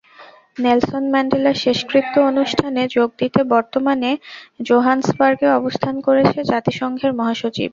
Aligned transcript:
Nelson 0.57 1.03
ম্যান্ডেলার 1.09 1.57
শেষকৃত্য 1.63 2.13
অনুষ্ঠানে 2.29 2.81
যোগ 2.95 3.09
দিতে 3.19 3.39
বর্তমানে 3.53 4.11
জোহান্সবার্গে 4.67 5.47
অবস্থান 5.59 5.95
করছেন 6.05 6.43
জাতিসংঘ 6.51 6.99
মহাসচিব। 7.19 7.69